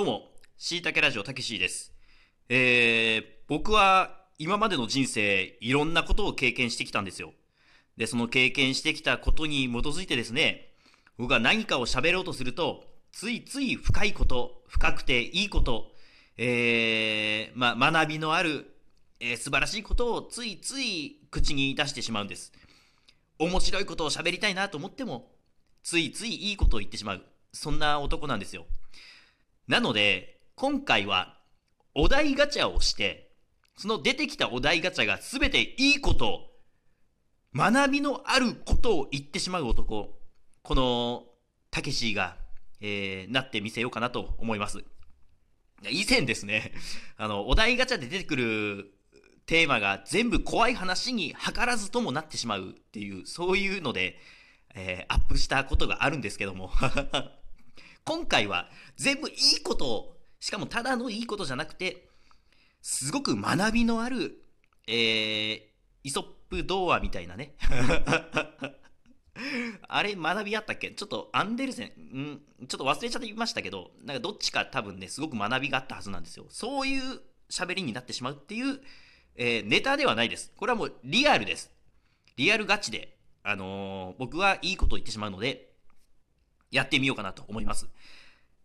[0.00, 1.92] どうも、しいたけラジオたけしです。
[2.48, 7.34] えー、僕は今までの人生、いろんなことを経験してきたんですよ。
[7.98, 10.72] で、その経験してきたことに基づいてですね、
[11.18, 15.92] 僕が何かを喋ろうとすると、ついつい深いこと、深くていいこと、
[16.38, 18.74] えー、ま、学びのある、
[19.20, 22.54] えー、素晴らしいことをついつい口に出してしまうんです。
[23.38, 25.30] 面白いことを喋りたいなと思っても、
[25.82, 27.22] ついついいいことを言ってしまう。
[27.52, 28.64] そんな男なんですよ。
[29.70, 31.38] なので、今回は、
[31.94, 33.30] お題ガチャをして、
[33.76, 36.50] その出てきたお題ガチャが全ていいこと、
[37.54, 40.18] 学びのあることを言ってしまう男、
[40.62, 41.22] この、
[41.70, 42.36] たけしが、
[42.80, 44.82] えー、なってみせようかなと思います。
[45.88, 46.72] 以前ですね、
[47.16, 48.92] あの、お題ガチャで出てくる
[49.46, 54.18] テーマが全部怖い話に図らずともなってしまうっていう、そういうので、
[54.74, 56.72] えー、アップしたことがあるんですけども
[58.04, 62.08] 今回は全部いいことを、しかもただのいいことじゃなくて、
[62.82, 64.42] すごく学びのある、
[64.86, 65.60] えー、
[66.04, 67.54] イソップ童話みたいなね
[69.86, 70.90] あれ学びあったっけ？
[70.90, 76.46] ちょっとアンデルセン、んちょっと忘れちゃってましたけど、なんかどっちか多分ね、すごく学びがあったはずなんですよ。
[76.48, 77.20] そういう
[77.50, 78.80] 喋りになってしまうっていう、
[79.36, 80.52] えー、ネタではないです。
[80.56, 81.70] これはもうリアルです。
[82.36, 85.69] リアルガチで、あのー、僕はいいこと言ってしまうので、
[86.70, 87.88] やってみようかなと思います。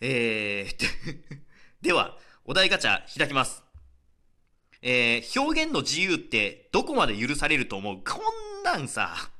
[0.00, 0.86] えー、
[1.80, 3.62] では、お題ガチャ開きます。
[4.82, 8.02] えー、表現の自由ってどこまで許されると思う？
[8.02, 8.20] こ
[8.60, 9.30] んなんさ、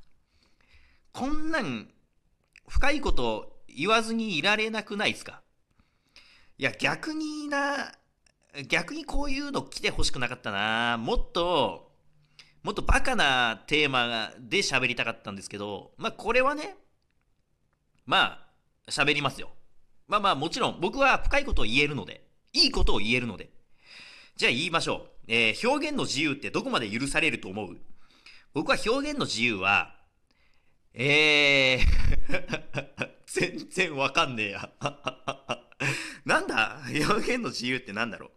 [1.13, 1.91] こんなん、
[2.69, 5.43] 深いこと言わずにいられなくないですか？
[6.59, 7.93] いや、逆にな、
[8.69, 10.97] 逆にこういうの来てほしくなかったな。
[10.97, 11.91] もっと、
[12.63, 16.77] もっとバカなテーマで喋りたかったんですけど、まあこれはね、
[18.07, 18.52] まあ、
[18.89, 19.51] 喋りますよ。
[20.09, 23.51] まあまあもちろん僕は深いことを言えるので、いいことを言えるので。
[24.37, 25.11] じゃあ言いましょう。
[25.29, 27.79] えー、表現の自由ってどこまで許されると思う？
[28.55, 29.95] 僕は表現の自由は、
[30.95, 34.71] えー 全然わかんねえや
[36.27, 36.83] なんだ？
[36.87, 38.31] 表現の自由ってなんだろう？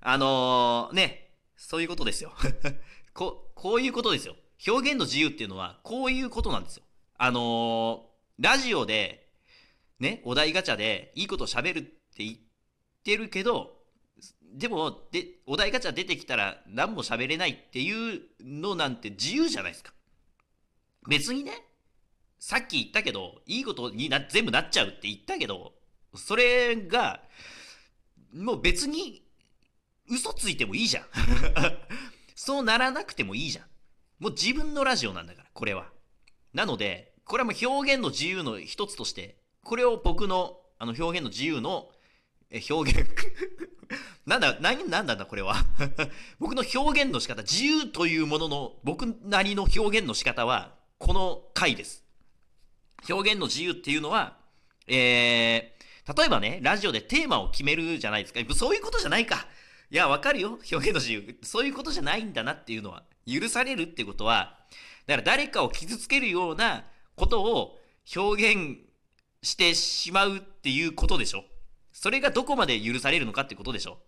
[0.00, 2.32] あのー、ね、そういうことですよ
[3.14, 4.36] こ、こういうことですよ。
[4.66, 6.84] 表現の自由っていうのは、こういうことなんですよ。
[7.16, 9.23] あのー、ラジオで、
[10.00, 12.36] ね、お題ガチャで、いいこと喋るって言っ
[13.04, 13.76] てるけど、
[14.54, 19.92] でも、で、お題ガチャ出てきたら何も喋れないっていうのなんて自由じゃないですか。
[21.08, 21.52] 別にね、
[22.38, 25.72] さっき言ったけど、いいことにな、全部なっちゃうって言ったけど、
[26.14, 27.22] それが、
[28.32, 29.22] もう別に、
[30.08, 31.06] 嘘ついてもいいじゃん。
[32.34, 33.66] そうならなくてもいいじゃん。
[34.18, 35.90] もう自分のラジオなんだから、これは。
[36.52, 41.90] なので、これはもう表現の自由の一つとして、これを僕の、あの表現の自由の、
[42.70, 43.10] 表現
[44.26, 45.56] なんだ、何、なんだんだ、これは。
[46.38, 52.04] 僕の表現の仕方、自由というものの、僕なりの表現の仕方は、この回です。
[53.08, 54.38] 表現の自由っていうのは、
[54.86, 58.54] えー、例えばね、ラジオでテーマを決めるじゃないですか。
[58.54, 59.46] そういうことじゃないか。
[59.90, 60.58] いや、わかるよ。
[60.70, 61.38] 表現の自由。
[61.42, 64.58] そういうことじゃないんだなっていうのは、許されるってことは、
[65.06, 66.84] だから誰かを傷つけるような
[67.16, 67.78] ことを
[68.14, 68.78] 表現
[69.44, 71.44] してしまうっていうことでしょ？
[71.92, 73.98] それがどこまで許されるのかってことでしょ？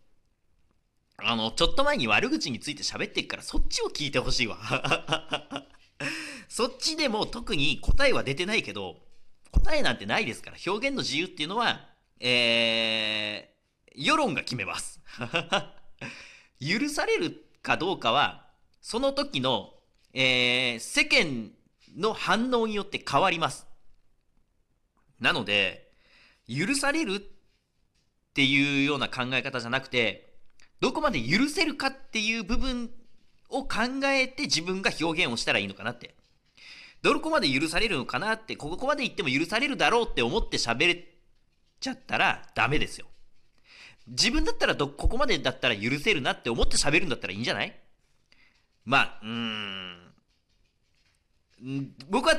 [1.19, 4.59] あの、ちょっと前に悪口について喋ってっから、そっちを聞いてほしいわ。
[6.49, 8.99] そっちでも特に答えは出てないけど、
[9.51, 11.89] 答えなんてないですから、表現の自由っていうのは、
[12.21, 15.01] えー、世論が決めます。
[16.61, 18.47] 許されるかどうかは、
[18.81, 19.75] その時の、
[20.13, 21.51] えー、世間
[21.97, 23.66] の反応によって変わります。
[25.21, 25.91] なので、
[26.49, 27.21] 許されるっ
[28.35, 30.35] ていうような考え方じゃなくて、
[30.81, 32.91] どこまで許せるかっていう部分
[33.49, 36.15] を考えて自分が表現をしたらいいのかなって。
[37.03, 41.05] どこまで許されるのかなって、ここまで言っても許されるだろうって思って喋れ
[41.81, 43.07] ちゃったらダメですよ。
[44.09, 47.75] 自分だったらど、ここまでだったら許せるなって思って喋るんだったらいいんじゃない？
[48.85, 50.13] まあ、うん。
[52.09, 52.37] 僕は、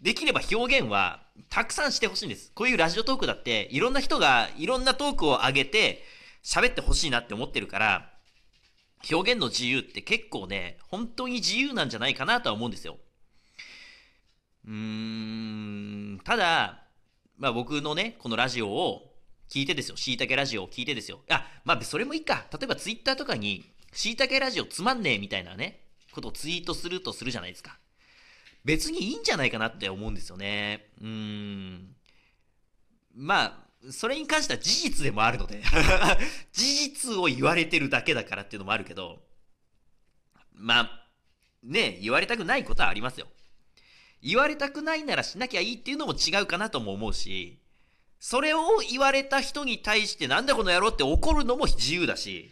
[0.00, 2.52] できれば表現はたくさんしてほしいんです。
[2.54, 6.02] こういうラジオトークだって、いろんな人がいろんなトークを上げて
[6.44, 8.10] 喋ってほしいなって思ってるから、
[9.10, 12.98] 表現の自由って結構ね、本当に自由なんじゃないかなとは思うんですよ。
[14.66, 16.84] うーん、ただ、
[17.36, 19.12] まあ僕のね、このラジオを
[19.50, 19.96] 聞いてですよ。
[19.96, 21.20] しいたけラジオを聞いてですよ。
[21.28, 22.46] あ、まあそれもいいか。
[22.52, 25.80] 例えばツイッターとかに、しいたけラジオつまんねえみたいなね、
[26.12, 27.78] ことをツイートするとするじゃないですか。
[28.64, 30.88] 別にいいんじゃないかなって思うんですよね。
[31.00, 31.94] うん。
[33.14, 35.62] まあ、それに関しては事実でもあるので
[36.52, 39.22] 事実を言われてるだけだからっていうのもあるけど、
[40.54, 41.08] まあ、
[41.62, 43.26] ね、言われたくないことはありますよ。
[44.22, 47.58] 言われたくないならしなきゃいいっていうのも違うかなとも思うし、
[48.18, 52.50] それを言われた人に対してなんだこの野郎って怒るのも自由だし、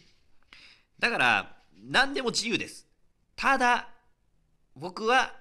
[0.99, 2.87] だから、何でも自由です。
[3.35, 3.89] ただ、
[4.77, 5.35] 僕は、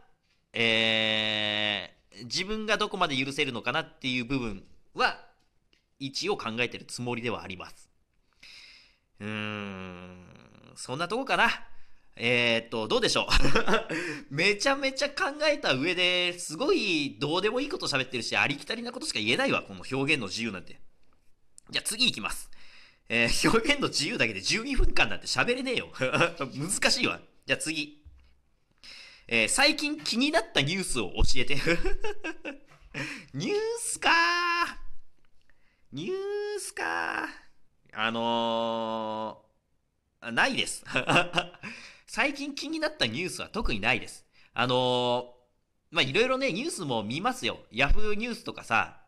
[0.53, 4.63] えー、自分がどこまで許せるのかなっていう部分
[4.93, 5.19] は、
[5.99, 7.89] 一応考えてるつもりではあります。
[9.19, 10.25] うーん、
[10.75, 11.49] そんなとこかな。
[12.15, 13.25] えー、っと、どうでしょう
[14.33, 20.79] めちゃめちゃ考えた上ですごいどうでもいいこと喋ってるし、ありきたりなことしか言えないわ、この表現の自由なんて。
[21.69, 22.49] じゃあ次行きます。
[23.07, 25.91] えー、表現の自由だけで12分間なんて喋れねえよ。
[26.55, 27.19] 難しいわ。
[27.45, 28.00] じゃあ次。
[29.27, 31.55] えー、最近気になったニュースを教えて。
[33.33, 34.11] ニュースか
[35.93, 37.29] ニュースか
[37.93, 40.83] あのー、ないです。
[42.07, 44.25] 最近気になったニュースは特にないです。
[44.53, 47.59] あのー、まあ、いろいろね、ニュースも見ますよ。
[47.71, 49.01] ヤフーニュースとかさ、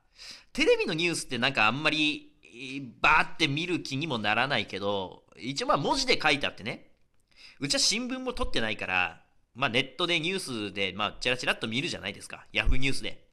[0.51, 2.33] テレビのニュースってなんかあんまり、
[3.01, 6.91] バーって見る気にもならないけど、一応まあ文字で書いてあってね。
[7.59, 9.22] うちは新聞も撮ってないから、
[9.55, 10.39] まあネットでニュー
[10.69, 12.45] スで、まあチラチラっと見るじゃないですか。
[12.53, 13.27] ヤフーニュースで。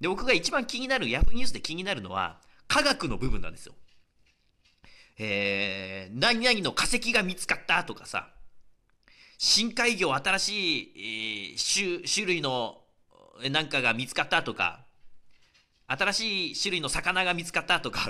[0.00, 3.74] で、僕が一番気になる、ヤフーニュースで気になるのは、科学の部分なんですよ。
[5.18, 8.30] えー、何々の化石が見つかったとかさ、
[9.38, 12.78] 深海魚新しい、えー、種類の
[13.50, 14.84] なんかが見つかったとか、
[15.86, 18.08] 新しい種類の魚が見つかったとか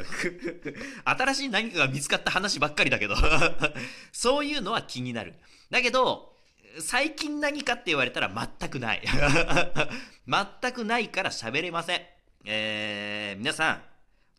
[1.05, 3.17] 新しい何かが見つかった話ばっかりだけど
[4.13, 5.35] そういうのは気になる。
[5.71, 6.32] だけど、
[6.81, 9.03] 最近何かって言われたら全くない。
[10.27, 12.01] 全くないから喋れません。
[12.45, 13.85] えー、皆さん、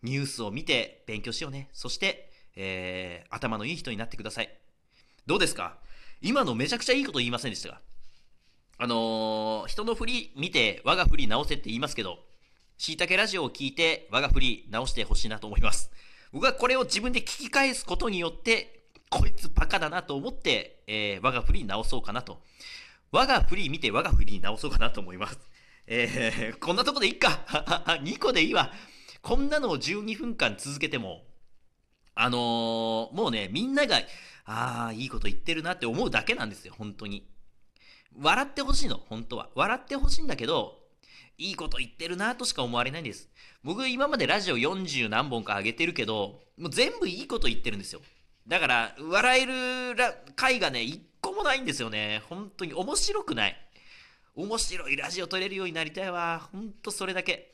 [0.02, 1.70] ニュースを見て勉強しようね。
[1.74, 4.50] そして、えー、頭のいい人になってください。
[5.26, 5.78] どうですか？
[6.22, 7.82] 今のめちゃくちゃいいこと言いませんでしたが。
[8.80, 12.26] あのー、人の振り見て我が振り直せって言いますけど、
[12.78, 15.92] しいたけラジオを聞いて我が振り直してほしいなと思います。
[16.32, 18.83] 僕はこれを自分で聞き返すことによって、
[19.14, 22.42] こいつバカだなと思って、えー、我が振り直そうかなと。
[23.12, 25.38] 我が振り見て我が振り直そうかなと思います。
[25.86, 27.46] えー、こんなとこでいっか。
[28.02, 28.74] 2個でいいわ。
[29.22, 31.26] こんなのを12分間続けても、
[32.16, 33.98] あのー、もうね、みんなが、
[34.46, 37.30] ああ、いいこと言ってるなって思うだけなんですよ、本当に。
[38.20, 39.52] 笑ってほしいの、本当は。
[39.54, 40.80] 笑ってほしいんだけど、
[41.38, 43.30] いいこと言ってるなとしか思われないんです。
[43.64, 48.02] 僕今までラジオ40何本か上げてるけど、もう全部いいこと言ってるんですよ。
[48.48, 49.96] だから、笑える
[50.36, 52.22] 回がね、一個もないんですよね。
[52.30, 53.58] 本当に面白くない。
[54.36, 56.50] 面白いラジオ撮れるようになりたいわ。
[56.52, 57.54] ほんとそれだけ。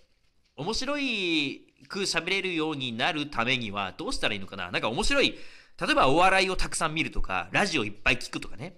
[0.56, 5.36] 面白いく喋れるようになるためにはどうしたらいいのかななんか面白い
[5.80, 8.76] 例えばお笑いをたくさん見るとか、ラジオいっぱい聞くとかね。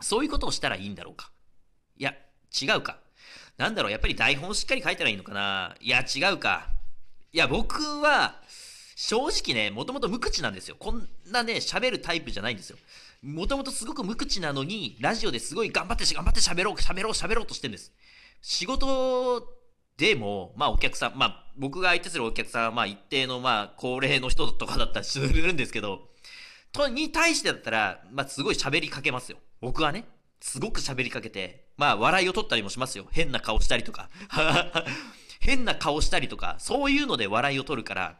[0.00, 1.30] そういうことをしたらいいんだろうか。
[1.98, 2.14] いや、
[2.60, 2.98] 違うか。
[3.58, 6.68] なんだろう、やっぱり台本しっかり書いたらいいのかないや、違うか。
[7.30, 8.40] いや、僕は、
[9.00, 10.74] 正直ね、もともと無口なんですよ。
[10.76, 12.76] こんなね、喋るタイプじゃないんですよ。
[13.22, 17.92] もともとすごく無口なのに、ラジオですごい頑張ってし、頑張って喋ろう、喋ろう、喋ろうとしてるんです。
[18.42, 19.56] 仕事
[19.96, 26.08] でも、まあお客さん、まあ僕が相手するお客さんはまあ一定のまあ高齢の人とかだったりするんですけど、
[26.72, 29.38] と、に対してだったら、まあすごい喋りかけますよ。
[29.60, 30.06] 僕はね。
[30.40, 33.06] すごく喋りかけて、まあ笑いを取ったりもしますよ。
[33.12, 34.10] 変な顔したりとか。
[35.38, 38.18] 変な顔したりとか、そういうので笑いを取るから、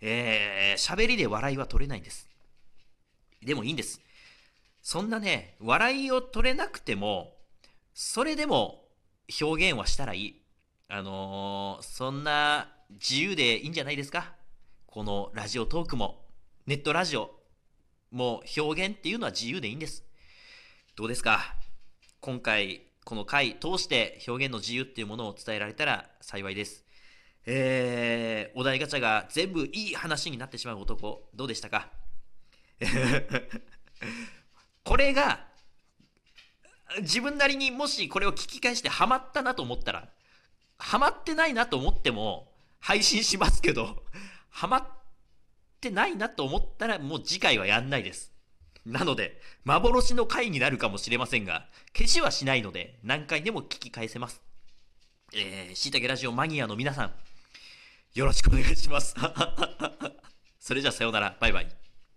[0.00, 2.28] えー、喋りで笑いは取れないんです。
[3.42, 4.00] でもいいんです。
[4.82, 7.34] そんなね、笑いを取れなくても、
[7.94, 8.84] それでも
[9.40, 10.42] 表現はしたらいい。
[10.88, 14.34] あのー、そんな自由でいいんじゃないですか
[14.86, 16.24] このラジオトークも、
[16.66, 17.30] ネットラジオ
[18.12, 20.04] も表現っていうのは自由でいいんです。
[20.94, 21.56] どうですか？
[22.20, 26.85] 今回、この回通して表現の自由っていうものを伝えられたら幸いです。
[27.46, 31.88] えー、お題ガチャが全部いい話になってしまう男、どうでしたか？
[34.84, 35.46] これが、
[37.00, 40.08] 自分なりにもしこれを聞き返してハマったなと思ったら、
[40.78, 44.04] ハマってないなと思っても配信しますけど、
[44.50, 44.86] ハマっ
[45.80, 48.32] てないなと思ったらもう次回はやんないです。
[48.84, 54.42] なので、幻の回になるかもしれませんが、消しはしないので何回でも聞き返せます。
[55.32, 57.14] えー、しいたけラジオマニアの皆さん、
[58.16, 59.14] よろしくお願いします。
[60.58, 61.36] それじゃあさようなら。
[61.38, 61.85] バイバイ。